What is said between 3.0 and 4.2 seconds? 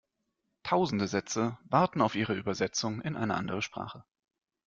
in eine andere Sprache.